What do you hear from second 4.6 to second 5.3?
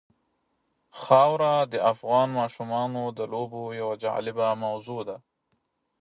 موضوع ده.